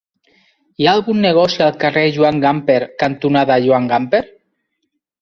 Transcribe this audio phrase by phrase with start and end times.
[0.83, 4.27] Hi ha algun negoci al carrer Joan Gamper cantonada Joan Gamper?